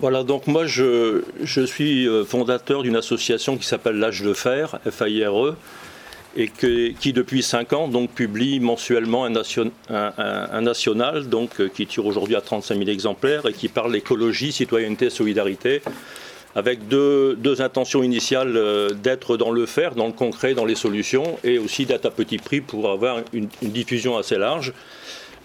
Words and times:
Voilà, 0.00 0.24
donc 0.24 0.46
moi 0.46 0.66
je, 0.66 1.22
suis 1.44 2.06
euh, 2.06 2.24
fondateur 2.24 2.82
d'une 2.82 2.96
association 2.96 3.56
qui 3.56 3.66
s'appelle 3.66 3.96
L'Âge 3.96 4.22
de 4.22 4.34
Fer, 4.34 4.78
F-A-I-R-E, 4.88 5.56
et 6.36 6.48
qui 6.48 7.12
depuis 7.14 7.42
5 7.42 7.72
ans 7.72 7.88
donc, 7.88 8.10
publie 8.10 8.60
mensuellement 8.60 9.24
un, 9.24 10.60
national 10.60 11.24
euh, 11.32 11.68
qui 11.74 11.86
tire 11.86 12.04
aujourd'hui 12.04 12.36
à 12.36 12.42
35 12.42 12.76
000 12.76 12.90
exemplaires 12.90 13.46
et 13.46 13.54
qui 13.54 13.68
parle 13.68 13.96
écologie, 13.96 14.52
citoyenneté, 14.52 15.08
solidarité, 15.08 15.80
avec 16.54 16.88
deux, 16.88 17.34
deux 17.36 17.62
intentions 17.62 18.02
initiales 18.02 18.54
euh, 18.56 18.90
d'être 18.90 19.38
dans 19.38 19.50
le 19.50 19.64
faire, 19.64 19.94
dans 19.94 20.06
le 20.06 20.12
concret, 20.12 20.52
dans 20.52 20.66
les 20.66 20.74
solutions, 20.74 21.38
et 21.42 21.58
aussi 21.58 21.86
d'être 21.86 22.04
à 22.04 22.10
petit 22.10 22.38
prix 22.38 22.60
pour 22.60 22.90
avoir 22.90 23.20
une, 23.32 23.48
diffusion 23.62 24.18
assez 24.18 24.36
large. 24.36 24.74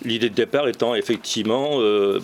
L'idée 0.04 0.30
de 0.30 0.36
départ 0.36 0.68
étant 0.68 0.96
effectivement 0.96 1.80
euh, 1.80 2.20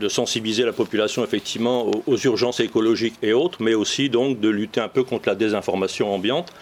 de 0.00 0.08
sensibiliser 0.08 0.64
la 0.64 0.72
population 0.72 1.22
effectivement 1.22 1.90
aux, 2.06 2.16
urgences 2.16 2.60
écologiques 2.60 3.14
et 3.22 3.32
autres, 3.32 3.58
mais 3.62 3.74
aussi 3.74 4.08
donc 4.08 4.40
de 4.40 4.48
lutter 4.48 4.80
un 4.80 4.88
peu 4.88 5.04
contre 5.04 5.28
la 5.28 5.34
désinformation 5.34 6.12
ambiante. 6.12 6.52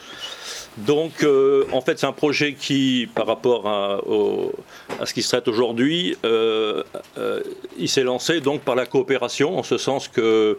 Donc, 0.79 1.23
euh, 1.23 1.65
en 1.73 1.81
fait, 1.83 1.99
c'est 1.99 2.07
un 2.07 2.13
projet 2.13 2.55
qui, 2.55 3.09
par 3.15 3.27
rapport 3.27 3.67
à, 3.69 4.01
ce 5.05 5.13
qui 5.13 5.23
se 5.23 5.29
traite 5.29 5.49
aujourd'hui, 5.49 6.17
euh, 6.25 6.83
il 7.79 7.89
s'est 7.89 8.05
lancé 8.05 8.41
donc 8.41 8.63
par 8.63 8.75
la 8.75 8.87
coopération, 8.87 9.59
en 9.59 9.63
ce 9.63 9.77
sens 9.77 10.09
que 10.09 10.57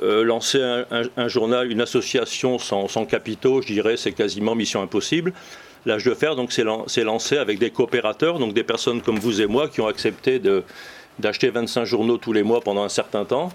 lancer 0.00 0.60
un, 1.16 1.28
journal, 1.28 1.70
une 1.70 1.80
association 1.80 2.58
sans, 2.58 3.04
capitaux, 3.04 3.62
je 3.62 3.72
dirais, 3.72 3.96
c'est 3.96 4.12
quasiment 4.12 4.54
mission 4.54 4.82
impossible. 4.82 5.32
L'âge 5.86 6.04
de 6.04 6.14
fer, 6.14 6.36
donc, 6.36 6.52
c'est 6.52 7.04
lancé 7.04 7.36
avec 7.36 7.58
des 7.58 7.70
coopérateurs, 7.70 8.38
donc 8.38 8.54
des 8.54 8.64
personnes 8.64 9.02
comme 9.02 9.18
vous 9.18 9.40
et 9.40 9.46
moi 9.46 9.68
qui 9.68 9.80
ont 9.80 9.86
accepté 9.86 10.40
d'acheter 11.18 11.50
25 11.50 11.84
journaux 11.84 12.18
tous 12.18 12.32
les 12.32 12.42
mois 12.42 12.60
pendant 12.60 12.82
un 12.82 12.88
certain 12.88 13.24
temps. 13.24 13.50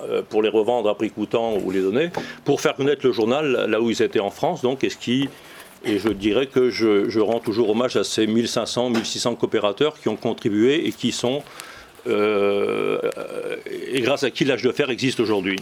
Euh, 0.00 0.22
pour 0.22 0.42
les 0.42 0.48
revendre 0.48 0.88
à 0.88 0.94
prix 0.94 1.10
coûtant 1.10 1.56
ou 1.56 1.72
les 1.72 1.80
donner, 1.80 2.10
pour 2.44 2.60
faire 2.60 2.76
connaître 2.76 3.04
le 3.04 3.10
journal 3.10 3.66
là 3.68 3.80
où 3.80 3.90
ils 3.90 4.00
étaient 4.00 4.20
en 4.20 4.30
France, 4.30 4.62
donc, 4.62 4.84
et 4.84 4.90
et 5.84 5.98
je 5.98 6.08
dirais 6.08 6.46
que 6.46 6.70
je, 6.70 7.20
rends 7.20 7.40
toujours 7.40 7.70
hommage 7.70 7.96
à 7.96 8.04
ces 8.04 8.26
1500, 8.26 8.90
1600 8.90 9.34
coopérateurs 9.36 9.98
qui 9.98 10.08
ont 10.08 10.16
contribué 10.16 10.86
et 10.86 10.92
qui 10.92 11.12
sont, 11.12 11.42
euh, 12.06 12.98
et 13.90 14.00
grâce 14.00 14.22
à 14.22 14.30
qui 14.30 14.44
l'âge 14.44 14.62
de 14.62 14.72
fer 14.72 14.90
existe 14.90 15.20
aujourd'hui. 15.20 15.56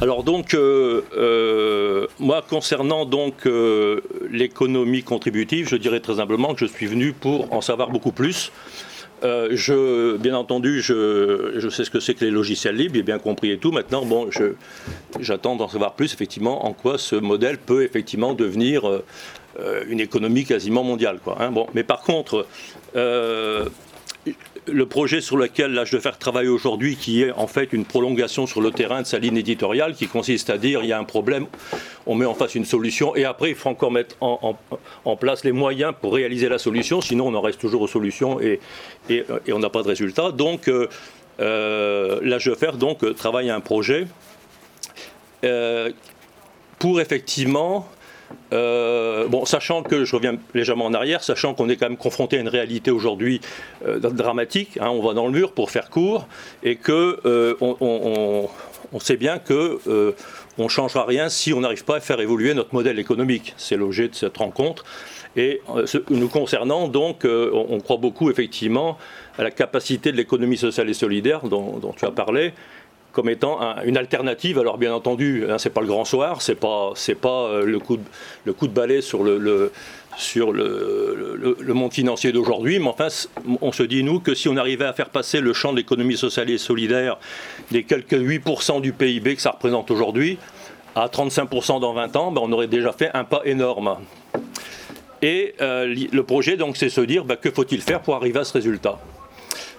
Alors 0.00 0.24
donc, 0.24 0.54
euh, 0.54 2.06
moi 2.18 2.44
concernant 2.48 3.04
donc 3.04 3.48
l'économie 4.30 5.02
contributive, 5.02 5.68
je 5.68 5.76
dirais 5.76 6.00
très 6.00 6.20
humblement 6.20 6.54
que 6.54 6.60
je 6.60 6.66
suis 6.66 6.86
venu 6.86 7.12
pour 7.12 7.52
en 7.52 7.60
savoir 7.60 7.90
beaucoup 7.90 8.12
plus. 8.12 8.50
Euh, 9.24 10.18
bien 10.18 10.36
entendu, 10.36 10.80
je, 10.80 11.68
sais 11.70 11.84
ce 11.84 11.90
que 11.90 12.00
c'est 12.00 12.14
que 12.14 12.24
les 12.24 12.30
logiciels 12.30 12.76
libres, 12.76 12.94
j'ai 12.94 13.02
bien 13.02 13.18
compris 13.18 13.50
et 13.50 13.58
tout. 13.58 13.72
Maintenant, 13.72 14.04
bon, 14.04 14.28
j'attends 15.20 15.56
d'en 15.56 15.68
savoir 15.68 15.94
plus, 15.94 16.12
effectivement, 16.12 16.66
en 16.66 16.72
quoi 16.72 16.98
ce 16.98 17.16
modèle 17.16 17.58
peut 17.58 17.82
effectivement 17.82 18.34
devenir 18.34 18.84
euh, 18.86 19.82
une 19.88 20.00
économie 20.00 20.44
quasiment 20.44 20.84
mondiale. 20.84 21.18
Quoi, 21.22 21.36
hein. 21.40 21.50
bon, 21.50 21.66
mais 21.74 21.82
par 21.82 22.02
contre, 22.02 22.46
euh, 22.96 23.68
le 24.72 24.86
projet 24.86 25.20
sur 25.20 25.36
lequel 25.36 25.72
l'âge 25.72 25.90
de 25.90 25.98
fer 25.98 26.18
travaille 26.18 26.48
aujourd'hui, 26.48 26.96
qui 26.96 27.22
est 27.22 27.32
en 27.32 27.46
fait 27.46 27.72
une 27.72 27.84
prolongation 27.84 28.46
sur 28.46 28.60
le 28.60 28.70
terrain 28.70 29.02
de 29.02 29.06
sa 29.06 29.18
ligne 29.18 29.36
éditoriale, 29.36 29.94
qui 29.94 30.06
consiste 30.06 30.50
à 30.50 30.58
dire 30.58 30.80
il 30.82 30.88
y 30.88 30.92
a 30.92 30.98
un 30.98 31.04
problème, 31.04 31.46
on 32.06 32.14
met 32.14 32.26
en 32.26 32.34
face 32.34 32.54
une 32.54 32.64
solution, 32.64 33.14
et 33.16 33.24
après 33.24 33.50
il 33.50 33.54
faut 33.54 33.68
encore 33.68 33.90
mettre 33.90 34.16
en, 34.20 34.56
place 35.16 35.44
les 35.44 35.52
moyens 35.52 35.92
pour 36.00 36.14
réaliser 36.14 36.48
la 36.48 36.58
solution, 36.58 37.00
sinon 37.00 37.28
on 37.28 37.34
en 37.34 37.40
reste 37.40 37.60
toujours 37.60 37.82
aux 37.82 37.88
solutions 37.88 38.40
et, 38.40 38.60
on 39.52 39.58
n'a 39.58 39.70
pas 39.70 39.82
de 39.82 39.88
résultat. 39.88 40.32
Donc 40.32 40.68
euh, 40.68 40.88
euh, 41.40 42.20
l'âge 42.22 42.46
de 42.46 42.54
fer 42.54 42.76
donc, 42.76 43.14
travaille 43.14 43.50
à 43.50 43.56
un 43.56 43.60
projet 43.60 44.06
euh, 45.44 45.90
pour 46.78 47.00
effectivement 47.00 47.88
euh, 48.52 49.28
bon, 49.28 49.44
sachant 49.44 49.82
que, 49.82 50.04
je 50.04 50.16
reviens 50.16 50.36
légèrement 50.54 50.86
en 50.86 50.94
arrière, 50.94 51.22
sachant 51.22 51.54
qu'on 51.54 51.68
est 51.68 51.76
quand 51.76 51.88
même 51.88 51.98
confronté 51.98 52.38
à 52.38 52.40
une 52.40 52.48
réalité 52.48 52.90
aujourd'hui 52.90 53.40
euh, 53.86 53.98
dramatique, 53.98 54.78
hein, 54.80 54.88
on 54.90 55.02
va 55.02 55.14
dans 55.14 55.26
le 55.26 55.32
mur 55.32 55.52
pour 55.52 55.70
faire 55.70 55.90
court, 55.90 56.26
et 56.62 56.76
que 56.76 57.20
euh, 57.26 57.54
on, 57.60 58.48
sait 59.00 59.16
bien 59.16 59.38
que 59.38 59.78
on 60.56 60.64
ne 60.64 60.68
changera 60.68 61.04
rien 61.04 61.28
si 61.28 61.52
on 61.52 61.60
n'arrive 61.60 61.84
pas 61.84 61.96
à 61.96 62.00
faire 62.00 62.20
évoluer 62.20 62.54
notre 62.54 62.74
modèle 62.74 62.98
économique. 62.98 63.54
C'est 63.56 63.76
l'objet 63.76 64.08
de 64.08 64.14
cette 64.14 64.36
rencontre. 64.36 64.84
Et 65.36 65.60
nous 66.10 66.28
concernant, 66.28 66.88
donc, 66.88 67.24
on, 67.24 67.78
croit 67.80 67.98
beaucoup 67.98 68.30
effectivement 68.30 68.98
à 69.36 69.44
la 69.44 69.50
capacité 69.50 70.10
de 70.10 70.16
l'économie 70.16 70.56
sociale 70.56 70.88
et 70.88 70.94
solidaire 70.94 71.46
dont 71.46 71.94
tu 71.96 72.06
as 72.06 72.10
parlé, 72.10 72.54
comme 73.18 73.30
étant 73.30 73.58
une 73.84 73.96
alternative. 73.96 74.60
Alors 74.60 74.78
bien 74.78 74.94
entendu, 74.94 75.44
hein, 75.50 75.58
c'est 75.58 75.74
pas 75.74 75.80
le 75.80 75.88
grand 75.88 76.04
soir, 76.04 76.40
c'est 76.40 76.54
pas 76.54 76.92
c'est 76.94 77.16
pas 77.16 77.48
euh, 77.48 77.64
le 77.64 77.80
coup 77.80 77.96
de, 77.96 78.04
le 78.44 78.52
coup 78.52 78.68
de 78.68 78.72
balai 78.72 79.00
sur 79.00 79.24
le, 79.24 79.72
sur 80.16 80.52
le, 80.52 81.56
le, 81.58 81.74
monde 81.74 81.92
financier 81.92 82.30
d'aujourd'hui, 82.30 82.78
mais 82.78 82.86
enfin, 82.86 83.08
on 83.60 83.72
se 83.72 83.82
dit, 83.82 84.04
nous, 84.04 84.20
que 84.20 84.34
si 84.36 84.48
on 84.48 84.56
arrivait 84.56 84.84
à 84.84 84.92
faire 84.92 85.08
passer 85.08 85.40
le 85.40 85.52
champ 85.52 85.72
de 85.72 85.78
l'économie 85.78 86.16
sociale 86.16 86.48
et 86.48 86.58
solidaire 86.58 87.18
des 87.72 87.82
quelques 87.82 88.12
8% 88.12 88.80
du 88.80 88.92
PIB 88.92 89.34
que 89.34 89.42
ça 89.42 89.50
représente 89.50 89.90
aujourd'hui 89.90 90.38
à 90.94 91.08
35% 91.08 91.80
dans 91.80 91.94
20 91.94 92.14
ans, 92.14 92.30
ben, 92.30 92.42
on 92.44 92.52
aurait 92.52 92.68
déjà 92.68 92.92
fait 92.92 93.10
un 93.14 93.24
pas 93.24 93.42
énorme. 93.44 93.96
Et 95.22 95.56
euh, 95.60 95.92
le 96.12 96.22
projet, 96.22 96.56
donc, 96.56 96.76
c'est 96.76 96.88
se 96.88 97.00
dire, 97.00 97.24
ben, 97.24 97.34
que 97.34 97.50
faut-il 97.50 97.80
faire 97.80 98.00
pour 98.00 98.14
arriver 98.14 98.38
à 98.38 98.44
ce 98.44 98.52
résultat? 98.52 99.00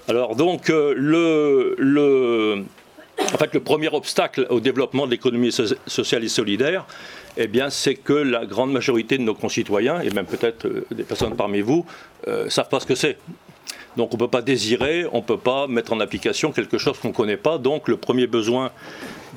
Alors, 0.09 0.35
donc, 0.35 0.69
euh, 0.69 0.93
le, 0.97 1.75
le 1.77 2.65
en 3.33 3.37
fait, 3.37 3.53
le 3.53 3.59
premier 3.59 3.89
obstacle 3.89 4.47
au 4.49 4.59
développement 4.59 5.05
de 5.05 5.11
l'économie 5.11 5.51
sociale 5.51 6.23
et 6.23 6.29
solidaire, 6.29 6.85
eh 7.37 7.49
c'est 7.69 7.95
que 7.95 8.13
la 8.13 8.45
grande 8.45 8.71
majorité 8.71 9.17
de 9.17 9.23
nos 9.23 9.35
concitoyens, 9.35 10.01
et 10.01 10.09
même 10.09 10.25
peut-être 10.25 10.65
euh, 10.65 10.85
des 10.91 11.03
personnes 11.03 11.35
parmi 11.35 11.61
vous, 11.61 11.85
ne 12.27 12.31
euh, 12.31 12.49
savent 12.49 12.69
pas 12.69 12.79
ce 12.79 12.85
que 12.85 12.95
c'est. 12.95 13.17
Donc 13.97 14.13
on 14.13 14.17
ne 14.17 14.19
peut 14.19 14.27
pas 14.27 14.41
désirer, 14.41 15.05
on 15.11 15.17
ne 15.17 15.23
peut 15.23 15.37
pas 15.37 15.67
mettre 15.67 15.93
en 15.93 15.99
application 15.99 16.51
quelque 16.51 16.77
chose 16.77 16.97
qu'on 16.99 17.09
ne 17.09 17.13
connaît 17.13 17.37
pas. 17.37 17.57
Donc 17.57 17.87
le 17.87 17.97
premier 17.97 18.27
besoin 18.27 18.71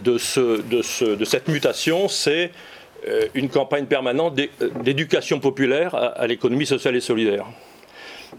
de, 0.05 0.19
cette 0.19 1.49
mutation, 1.49 2.09
c'est 2.09 2.51
euh, 3.09 3.27
une 3.35 3.49
campagne 3.49 3.87
permanente 3.87 4.39
d'éducation 4.83 5.41
populaire 5.41 5.95
à 5.95 6.27
l'économie 6.27 6.67
sociale 6.67 6.97
et 6.97 7.01
solidaire. 7.01 7.47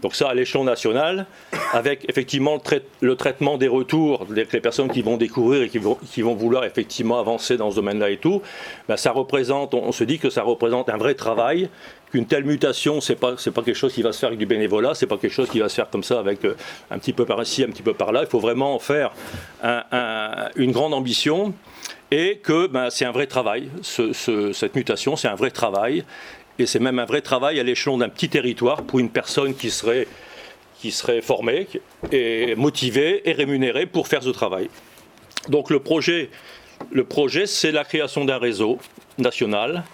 Donc 0.02 0.14
ça 0.14 0.28
à 0.28 0.34
l'échelon 0.34 0.64
national, 0.64 1.26
avec 1.72 2.08
effectivement 2.08 2.60
le, 3.00 3.16
traitement 3.16 3.58
des 3.58 3.68
retours, 3.68 4.26
les, 4.30 4.46
les 4.52 4.60
personnes 4.60 4.90
qui 4.90 5.02
vont 5.02 5.16
découvrir 5.16 5.62
et 5.62 5.68
qui 5.68 5.78
vont, 5.78 6.34
vouloir 6.34 6.64
effectivement 6.64 7.18
avancer 7.18 7.56
dans 7.56 7.70
ce 7.70 7.76
domaine-là 7.76 8.10
et 8.10 8.16
tout, 8.16 8.42
ben 8.88 8.96
ça 8.96 9.12
représente, 9.12 9.74
on, 9.74 9.92
se 9.92 10.04
dit 10.04 10.18
que 10.18 10.30
ça 10.30 10.42
représente 10.42 10.88
un 10.88 10.96
vrai 10.96 11.14
travail, 11.14 11.68
qu'une 12.10 12.26
telle 12.26 12.44
mutation, 12.44 13.00
c'est 13.00 13.16
pas 13.16 13.34
pas 13.34 13.62
quelque 13.62 13.74
chose 13.74 13.92
qui 13.92 14.02
va 14.02 14.12
se 14.12 14.18
faire 14.18 14.28
avec 14.28 14.38
du 14.38 14.46
bénévolat, 14.46 14.94
c'est 14.94 15.06
pas 15.06 15.16
quelque 15.16 15.32
chose 15.32 15.48
qui 15.48 15.60
va 15.60 15.68
se 15.68 15.74
faire 15.74 15.90
comme 15.90 16.04
ça 16.04 16.18
avec 16.18 16.44
euh, 16.44 16.56
un 16.90 16.98
petit 16.98 17.12
peu 17.12 17.24
par 17.24 17.40
ici, 17.42 17.62
un 17.62 17.68
petit 17.68 17.82
peu 17.82 17.94
par 17.94 18.12
là. 18.12 18.22
Il 18.22 18.28
faut 18.28 18.40
vraiment 18.40 18.74
en 18.74 18.78
faire 18.78 19.12
une 20.56 20.72
grande 20.72 20.94
ambition 20.94 21.54
et 22.10 22.38
que 22.42 22.66
ben, 22.66 22.90
c'est 22.90 23.04
un 23.04 23.12
vrai 23.12 23.26
travail. 23.26 23.68
cette 23.82 24.74
mutation, 24.74 25.16
c'est 25.16 25.28
un 25.28 25.34
vrai 25.34 25.50
travail 25.50 26.04
et 26.58 26.66
c'est 26.66 26.78
même 26.78 26.98
un 26.98 27.04
vrai 27.04 27.20
travail 27.20 27.58
à 27.60 27.62
l'échelon 27.62 27.98
d'un 27.98 28.08
petit 28.08 28.28
territoire 28.28 28.82
pour 28.82 28.98
une 28.98 29.10
personne 29.10 29.54
qui 29.54 29.70
serait, 29.70 30.06
formée 31.22 31.66
et 32.12 32.54
motivée 32.54 33.28
et 33.28 33.32
rémunérée 33.32 33.86
pour 33.86 34.08
faire 34.08 34.22
ce 34.22 34.30
travail. 34.30 34.68
Donc 35.48 35.70
le 35.70 35.80
projet, 35.80 36.30
c'est 37.46 37.72
la 37.72 37.84
création 37.84 38.24
d'un 38.24 38.38
réseau 38.38 38.78
national 39.18 39.84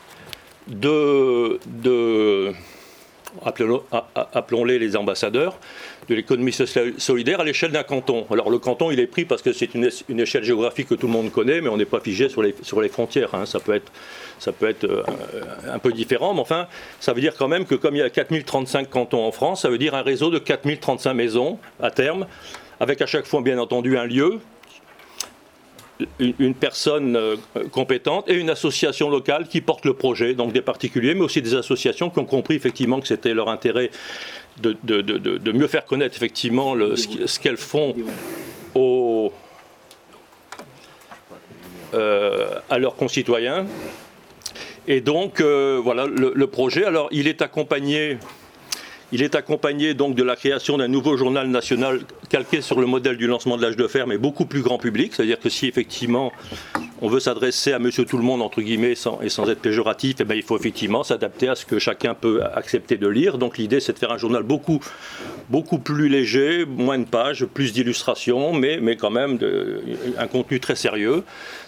de 0.67 1.59
appelons-les 4.35 4.79
les 4.79 4.97
ambassadeurs, 4.97 5.59
de 6.09 6.15
l'économie 6.15 6.53
solidaire 6.99 7.41
à 7.41 7.45
l'échelle 7.45 7.73
d'un 7.73 7.83
canton. 7.83 8.27
Alors 8.31 8.51
le 8.51 8.59
canton, 8.59 8.91
il 8.91 9.01
est 9.01 9.07
pris 9.07 9.25
parce 9.25 9.43
que 9.43 9.53
c'est 9.53 9.75
une, 9.75 9.91
échelle 10.19 10.45
géographique 10.45 10.89
que 10.89 10.95
tout 10.95 11.07
le 11.07 11.13
monde 11.13 11.31
connaît, 11.31 11.61
mais 11.61 11.69
on 11.69 11.77
n'est 11.77 11.85
pas 11.85 12.01
figé 12.01 12.29
sur 12.29 12.43
les, 12.43 12.89
frontières. 12.89 13.35
Hein. 13.35 13.47
Ça 13.47 13.61
peut 13.61 13.75
être, 13.75 13.93
ça 14.39 14.53
peut 14.53 14.69
être 14.69 14.85
euh, 14.85 15.03
un 15.71 15.79
peu 15.79 15.93
différent, 15.93 16.35
mais 16.35 16.41
enfin, 16.41 16.67
ça 16.99 17.13
veut 17.13 17.21
dire 17.21 17.35
quand 17.37 17.49
même 17.49 17.65
que 17.65 17.75
comme 17.75 17.95
il 17.95 18.01
y 18.01 18.03
a 18.03 18.11
4035 18.11 18.91
cantons 18.91 19.25
en 19.25 19.33
France, 19.33 19.63
ça 19.63 19.71
veut 19.71 19.79
dire 19.79 19.95
un 19.95 20.03
réseau 20.03 20.31
de 20.31 20.39
4035 20.39 21.15
maisons 21.15 21.59
à 21.81 21.91
terme, 21.91 22.27
avec 22.81 23.01
à 23.03 23.07
chaque 23.07 23.27
fois 23.27 23.43
bien 23.43 23.59
entendu 23.59 23.97
un 23.97 24.07
lieu 24.07 24.41
une, 26.19 26.55
personne 26.55 27.17
euh, 27.17 27.37
compétente 27.71 28.29
et 28.29 28.35
une 28.35 28.51
association 28.51 29.11
locale 29.11 29.49
qui 29.49 29.61
porte 29.61 29.85
le 29.85 29.95
projet, 29.95 30.35
donc 30.35 30.53
des 30.53 30.63
particuliers, 30.63 31.15
mais 31.15 31.23
aussi 31.23 31.43
des 31.43 31.55
associations 31.55 32.11
qui 32.11 32.19
ont 32.19 32.25
compris 32.25 32.55
effectivement 32.55 33.01
que 33.01 33.09
c'était 33.09 33.35
leur 33.35 33.49
intérêt 33.49 33.91
de, 34.61 35.53
mieux 35.53 35.69
faire 35.69 35.85
connaître 35.85 36.17
effectivement 36.17 36.75
ce, 36.75 37.39
qu'elles 37.39 37.57
font 37.57 37.95
euh, 41.95 42.49
à 42.69 42.79
leurs 42.79 42.95
concitoyens. 42.95 43.67
Et 44.87 45.01
donc, 45.01 45.41
euh, 45.41 45.81
voilà, 45.83 46.07
le, 46.07 46.47
projet, 46.47 46.85
alors 46.85 47.09
il 47.11 47.27
est 47.27 47.43
accompagné 47.43 48.19
Il 49.13 49.23
est 49.23 49.35
accompagné 49.35 49.95
donc 49.95 50.15
de 50.15 50.23
la 50.23 50.37
création 50.37 50.79
d'un 50.79 50.89
nouveau 50.89 51.17
journal 51.17 51.49
national 51.49 52.01
calqué 52.29 52.61
sur 52.61 52.81
le 52.81 52.87
modèle 52.87 53.17
du 53.17 53.27
lancement 53.27 53.57
de 53.57 53.63
l'âge 53.63 53.77
de 53.77 53.89
fer, 53.89 54.07
mais 54.07 54.19
beaucoup 54.19 54.45
plus 54.45 54.63
grand 54.63 54.79
public. 54.79 55.15
C'est-à-dire 55.15 55.41
que 55.41 55.49
si 55.49 55.67
effectivement 55.67 56.33
on 57.03 57.09
veut 57.09 57.21
s'adresser 57.21 57.73
à 57.73 57.79
monsieur 57.79 58.05
tout 58.05 58.17
le 58.17 58.23
monde, 58.23 58.43
entre 58.43 58.61
guillemets, 58.61 58.93
et 59.23 59.29
sans 59.29 59.51
être 59.51 59.61
péjoratif, 59.61 60.17
eh 60.21 60.25
bien, 60.25 60.37
il 60.37 60.43
faut 60.43 60.59
effectivement 60.59 61.03
s'adapter 61.03 61.49
à 61.49 61.55
ce 61.55 61.65
que 61.65 61.79
chacun 61.79 62.15
peut 62.15 62.43
accepter 62.55 62.97
de 62.97 63.09
lire. 63.09 63.39
Donc 63.39 63.59
l'idée, 63.59 63.81
c'est 63.81 63.93
de 63.93 63.99
faire 63.99 64.13
un 64.13 64.19
journal 64.19 64.43
beaucoup, 64.43 64.81
plus 65.79 66.09
léger, 66.09 66.65
moins 66.67 66.99
de 66.99 67.05
pages, 67.05 67.47
plus 67.47 67.73
d'illustrations, 67.73 68.53
mais, 68.53 68.97
quand 68.97 69.11
même 69.11 69.39
un 70.19 70.27
contenu 70.27 70.61
très 70.61 70.77
sérieux. 70.77 71.23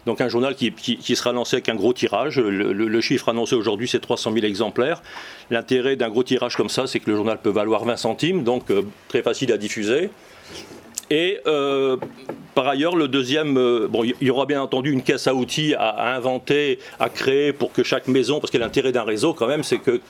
Donc 0.05 0.20
un 0.20 0.29
journal 0.29 0.55
qui, 0.55 0.73
sera 1.14 1.32
lancé 1.32 1.56
avec 1.56 1.69
un 1.69 1.75
gros 1.75 1.93
tirage. 1.93 2.38
Le, 2.38 2.73
le 2.73 3.00
chiffre 3.00 3.29
annoncé 3.29 3.55
aujourd'hui, 3.55 3.88
c'est 3.88 4.00
300 4.00 4.32
000 4.32 4.44
exemplaires. 4.44 5.02
L'intérêt 5.50 5.96
d'un 5.96 6.08
gros 6.08 6.23
tirage 6.23 6.56
comme 6.56 6.69
ça, 6.69 6.87
c'est 6.87 7.00
que 7.00 7.11
le 7.11 7.17
journal 7.17 7.38
peut 7.43 7.50
valoir 7.50 7.84
20 7.84 7.96
centimes, 7.96 8.44
donc 8.44 8.70
euh, 8.70 8.82
très 9.08 9.23
facile 9.23 9.52
à 9.52 9.58
diffuser. 9.58 10.11
Et 11.12 11.40
euh, 11.46 11.98
par 12.54 12.66
ailleurs, 12.66 12.96
le 12.96 13.06
deuxième, 13.06 13.58
euh, 13.58 13.86
bon, 13.86 14.02
il 14.02 14.14
y 14.22 14.30
aura 14.30 14.46
bien 14.46 14.62
entendu 14.62 14.90
une 14.90 15.02
caisse 15.02 15.26
à 15.26 15.34
outils 15.34 15.74
à, 15.74 16.14
inventer, 16.16 16.78
à 16.98 17.10
créer 17.10 17.52
pour 17.52 17.70
que 17.70 17.82
chaque 17.82 18.08
maison, 18.08 18.40
parce 18.40 18.50
que 18.50 18.56
l'intérêt 18.56 18.92
d'un 18.92 19.02
réseau 19.02 19.34
quand 19.34 19.46
même, 19.46 19.62
c'est 19.62 19.76
que 19.76 20.00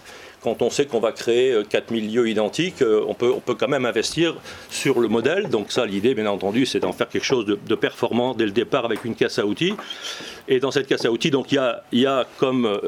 quand 0.45 0.63
on 0.63 0.71
sait 0.71 0.87
qu'on 0.87 1.01
va 1.01 1.11
créer 1.11 1.61
4000 1.69 2.15
lieux 2.15 2.29
identiques, 2.29 2.85
on 3.07 3.15
peut, 3.15 3.33
on 3.35 3.41
peut 3.41 3.55
quand 3.55 3.67
même 3.67 3.85
investir 3.85 4.37
sur 4.71 5.01
le 5.01 5.09
modèle. 5.09 5.49
Donc 5.49 5.73
ça, 5.73 5.87
l'idée, 5.87 6.15
bien 6.15 6.27
entendu, 6.27 6.67
c'est 6.67 6.81
d'en 6.81 6.93
faire 6.93 7.09
quelque 7.09 7.25
chose 7.25 7.47
de, 7.47 7.75
performant 7.75 8.35
dès 8.35 8.45
le 8.45 8.51
départ 8.53 8.85
avec 8.85 9.05
une 9.05 9.17
caisse 9.17 9.41
à 9.41 9.47
outils. 9.47 9.75
Et 10.47 10.61
dans 10.61 10.71
cette 10.71 10.87
caisse 10.87 11.05
à 11.05 11.11
outils, 11.11 11.31
donc 11.33 11.51
il 11.51 11.57
y 11.57 11.59
a, 11.59 11.83
y 11.93 12.07
a 12.07 12.27
comme 12.39 12.81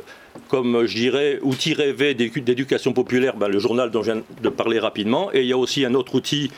comme 0.48 0.84
je 0.84 0.96
dirais, 0.96 1.38
outil 1.42 1.74
rêvé 1.74 2.14
d'éducation 2.14 2.92
populaire, 2.92 3.36
ben, 3.36 3.46
le 3.46 3.60
journal 3.60 3.92
dont 3.92 4.02
je 4.02 4.10
viens 4.10 4.22
de 4.42 4.48
parler 4.48 4.80
rapidement. 4.80 5.32
Et 5.32 5.42
il 5.42 5.46
y 5.46 5.52
a 5.52 5.56
aussi 5.56 5.84
un 5.84 5.94
autre 5.94 6.16
outil 6.16 6.50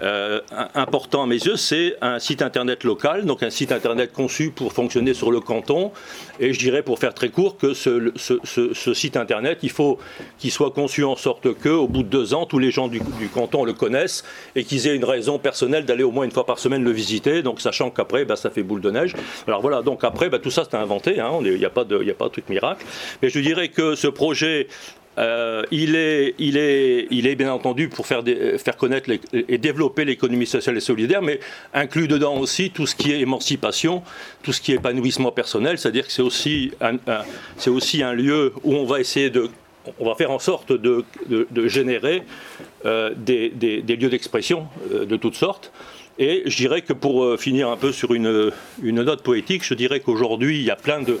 euh, 0.00 0.40
important 0.74 1.22
à 1.22 1.26
mes 1.26 1.36
yeux, 1.36 1.56
c'est 1.56 1.96
un 2.00 2.18
site 2.18 2.42
internet 2.42 2.84
local, 2.84 3.24
donc 3.24 3.42
un 3.42 3.50
site 3.50 3.72
internet 3.72 4.12
conçu 4.12 4.50
pour 4.50 4.72
fonctionner 4.72 5.14
sur 5.14 5.30
le 5.30 5.40
canton. 5.40 5.90
Et 6.40 6.52
je 6.52 6.58
dirais, 6.58 6.82
pour 6.82 6.98
faire 6.98 7.14
très 7.14 7.30
court, 7.30 7.56
que 7.56 7.74
ce, 7.74 8.12
site 8.94 9.16
internet, 9.16 9.58
il 9.62 9.70
faut 9.70 9.98
qu'il 10.38 10.52
soit 10.52 10.70
conçu 10.70 11.04
en 11.04 11.16
sorte 11.16 11.54
que, 11.54 11.68
au 11.68 11.88
bout 11.88 12.04
de 12.04 12.08
deux 12.08 12.34
ans, 12.34 12.46
tous 12.46 12.58
les 12.58 12.70
gens 12.70 12.88
du, 12.88 13.00
canton 13.34 13.64
le 13.64 13.72
connaissent 13.72 14.24
et 14.54 14.64
qu'ils 14.64 14.86
aient 14.86 14.94
une 14.94 15.04
raison 15.04 15.38
personnelle 15.38 15.84
d'aller 15.84 16.04
au 16.04 16.12
moins 16.12 16.24
une 16.24 16.30
fois 16.30 16.46
par 16.46 16.58
semaine 16.58 16.84
le 16.84 16.92
visiter. 16.92 17.42
Donc, 17.42 17.60
sachant 17.60 17.90
qu'après, 17.90 18.24
ben, 18.24 18.36
ça 18.36 18.50
fait 18.50 18.62
boule 18.62 18.80
de 18.80 18.90
neige. 18.90 19.14
Alors 19.46 19.60
voilà, 19.60 19.82
donc 19.82 20.04
après, 20.04 20.28
ben, 20.28 20.38
tout 20.38 20.50
ça 20.50 20.64
c'est 20.68 20.76
inventé. 20.76 21.18
Hein, 21.18 21.32
il 21.42 21.54
n'y 21.54 21.64
a, 21.64 21.70
pas 21.70 21.84
de, 21.84 22.08
a 22.08 22.14
pas 22.14 22.26
de 22.26 22.32
truc 22.32 22.48
miracle. 22.48 22.84
Mais 23.20 23.30
je 23.30 23.40
dirais 23.40 23.68
que 23.68 23.96
ce 23.96 24.06
projet 24.06 24.68
euh, 25.18 25.64
il, 25.72 25.96
est, 25.96 26.34
il, 26.38 26.56
est, 26.56 27.08
il 27.10 27.26
est 27.26 27.34
bien 27.34 27.52
entendu 27.52 27.88
pour 27.88 28.06
faire, 28.06 28.22
faire 28.58 28.76
connaître 28.76 29.10
et 29.32 29.58
développer 29.58 30.04
l'économie 30.04 30.46
sociale 30.46 30.76
et 30.76 30.80
solidaire, 30.80 31.22
mais 31.22 31.40
inclut 31.74 32.06
dedans 32.06 32.36
aussi 32.36 32.70
tout 32.70 32.86
ce 32.86 32.94
qui 32.94 33.12
est 33.12 33.20
émancipation, 33.20 34.02
tout 34.42 34.52
ce 34.52 34.60
qui 34.60 34.72
est 34.72 34.76
épanouissement 34.76 35.32
personnel, 35.32 35.78
c'est-à-dire 35.78 36.06
que 36.06 36.12
c'est 36.12 36.22
aussi, 36.22 36.70
un, 36.80 36.98
c'est 37.56 37.70
aussi 37.70 38.02
un 38.02 38.12
lieu 38.12 38.52
où 38.62 38.74
on 38.74 38.84
va 38.84 39.00
essayer 39.00 39.30
de 39.30 39.50
on 39.98 40.04
va 40.04 40.14
faire 40.14 40.30
en 40.30 40.38
sorte 40.38 40.70
de, 40.70 41.04
de, 41.30 41.68
générer 41.68 42.22
euh, 42.84 43.10
des, 43.16 43.48
des, 43.48 43.96
lieux 43.96 44.10
d'expression 44.10 44.66
euh, 44.92 45.06
de 45.06 45.16
toutes 45.16 45.36
sortes. 45.36 45.72
Et 46.18 46.42
je 46.44 46.56
dirais 46.58 46.82
que 46.82 46.92
pour 46.92 47.38
finir 47.40 47.70
un 47.70 47.76
peu 47.78 47.90
sur 47.90 48.12
une, 48.12 48.50
une 48.82 49.02
note 49.02 49.22
poétique, 49.22 49.64
je 49.64 49.72
dirais 49.72 50.00
qu'aujourd'hui, 50.00 50.58
il 50.58 50.64
y 50.64 50.70
a 50.70 50.76
plein 50.76 51.00
de, 51.00 51.18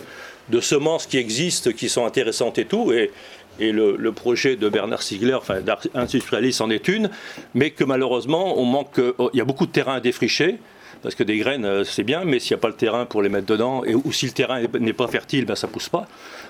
de, 0.50 0.60
semences 0.60 1.06
qui 1.06 1.16
existent, 1.16 1.70
qui 1.70 1.88
sont 1.88 2.04
intéressantes 2.04 2.58
et 2.58 2.66
tout. 2.66 2.92
Et, 2.92 3.10
et 3.58 3.72
le, 3.72 4.12
projet 4.12 4.56
de 4.56 4.68
Bernard 4.68 5.02
Stiegler, 5.02 5.34
enfin 5.34 5.60
d'industrialiste 5.60 6.60
en 6.60 6.70
est 6.70 6.88
une, 6.88 7.10
mais 7.54 7.70
que 7.70 7.84
malheureusement, 7.84 8.54
oh, 8.56 9.30
il 9.32 9.38
y 9.38 9.40
a 9.40 9.44
beaucoup 9.44 9.66
de 9.66 9.72
terrain 9.72 9.94
à 9.94 10.00
défricher 10.00 10.58
parce 11.02 11.14
que 11.14 11.22
des 11.22 11.38
graines, 11.38 11.64
euh, 11.64 11.84
c'est 11.84 12.04
bien, 12.04 12.24
mais 12.24 12.38
s'il 12.38 12.54
n'y 12.54 12.60
a 12.60 12.62
pas 12.62 12.68
le 12.68 12.74
terrain 12.74 13.06
pour 13.06 13.22
les 13.22 13.28
mettre 13.28 13.46
dedans, 13.46 13.82
ou 13.86 14.12
si 14.12 14.26
le 14.26 14.32
terrain 14.32 14.62
n'est 14.80 14.92
pas 14.92 15.08
fertile, 15.08 15.44
ben, 15.44 15.54
ça 15.54 15.66
ne 15.66 15.72
pousse 15.72 15.88
pas. 15.88 16.06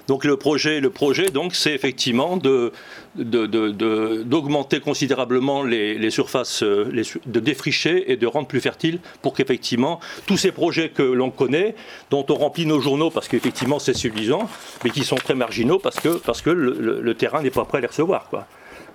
Donc 0.09 0.25
le 0.25 0.37
projet, 0.37 0.81
le 0.81 0.91
projet 0.91 1.31
donc, 1.31 1.55
c'est 1.55 1.75
effectivement 1.75 2.39
de, 2.39 2.73
d'augmenter 3.15 4.81
considérablement 4.81 5.63
les, 5.63 6.11
surfaces, 6.11 6.63
euh, 6.63 7.05
de 7.27 7.41
défricher 7.41 8.11
et 8.11 8.17
de 8.17 8.27
rendre 8.27 8.49
plus 8.49 8.61
fertiles 8.61 9.01
pour 9.21 9.35
qu'effectivement 9.35 10.01
tous 10.27 10.39
ces 10.39 10.51
projets 10.51 10.89
que 10.89 11.03
l'on 11.03 11.31
connaît, 11.31 11.75
dont 12.11 12.25
on 12.31 12.35
remplit 12.35 12.65
nos 12.65 12.81
journaux 12.81 13.11
parce 13.11 13.29
qu'effectivement 13.29 13.79
c'est 13.79 13.95
suffisant, 13.95 14.49
mais 14.83 14.91
qui 14.91 15.05
sont 15.05 15.17
très 15.17 15.35
marginaux 15.35 15.79
parce 15.79 16.01
que, 16.01 16.17
parce 16.17 16.41
que 16.41 16.51
le, 16.51 17.15
terrain 17.15 17.43
n'est 17.43 17.51
pas 17.51 17.65
prêt 17.65 17.79
à 17.79 17.81
les 17.83 17.87
recevoir. 17.89 18.31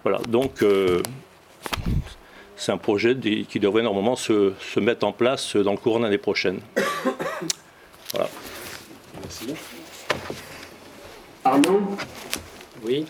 Voilà, 0.03 0.19
donc 0.29 0.63
euh, 0.63 1.01
c'est 2.55 2.71
un 2.71 2.77
projet 2.77 3.15
qui 3.17 3.59
devrait 3.59 3.83
normalement 3.83 4.15
se, 4.15 4.53
mettre 4.79 5.05
en 5.05 5.11
place 5.11 5.55
dans 5.55 5.71
le 5.71 5.77
courant 5.77 6.00
de 6.00 6.05
l'année 6.05 6.17
prochaine. 6.17 6.59
Voilà. 8.13 8.29
Merci. 9.21 9.55
Arnaud 11.44 11.81
Oui. 12.85 13.05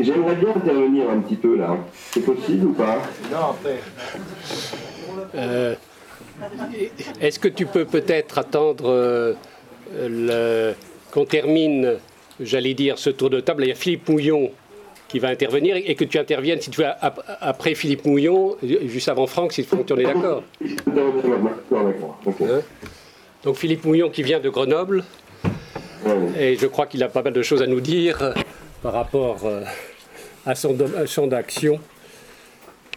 J'aimerais 0.00 0.36
bien 0.36 0.50
intervenir 0.50 1.10
un 1.10 1.18
petit 1.20 1.34
peu 1.34 1.56
là. 1.56 1.76
C'est 2.12 2.24
possible 2.24 2.66
ou 2.66 2.72
pas? 2.72 3.02
Non, 3.32 3.50
après. 3.50 3.80
Euh, 5.34 5.74
est-ce 7.20 7.38
que 7.40 7.48
tu 7.48 7.66
peux 7.66 7.84
peut-être 7.84 8.38
attendre 8.38 8.84
euh, 9.92 10.74
qu'on 11.10 11.24
termine, 11.24 11.96
j'allais 12.40 12.74
dire, 12.74 12.98
ce 12.98 13.10
tour 13.10 13.28
de 13.28 13.40
table? 13.40 13.64
Il 13.64 13.68
y 13.68 13.72
a 13.72 13.74
Philippe 13.74 14.08
Mouillon 14.08 14.52
qui 15.12 15.18
va 15.18 15.28
intervenir 15.28 15.76
et 15.76 15.94
que 15.94 16.04
tu 16.04 16.18
interviennes, 16.18 16.62
si 16.62 16.70
tu 16.70 16.80
veux, 16.80 16.86
après 17.42 17.74
Philippe 17.74 18.06
Mouillon, 18.06 18.56
juste 18.62 19.10
avant 19.10 19.26
Franck, 19.26 19.52
si 19.52 19.62
tu 19.66 19.76
es 20.00 20.04
d'accord. 20.04 20.42
Hein 22.40 22.60
Donc 23.44 23.56
Philippe 23.56 23.84
Mouillon 23.84 24.08
qui 24.08 24.22
vient 24.22 24.40
de 24.40 24.48
Grenoble, 24.48 25.04
et 26.38 26.56
je 26.56 26.66
crois 26.66 26.86
qu'il 26.86 27.02
a 27.02 27.08
pas 27.08 27.20
mal 27.20 27.34
de 27.34 27.42
choses 27.42 27.60
à 27.60 27.66
nous 27.66 27.82
dire 27.82 28.32
par 28.82 28.94
rapport 28.94 29.40
euh, 29.44 29.60
à 30.46 30.54
son 30.54 30.74
champ 31.04 31.26
d'action. 31.26 31.78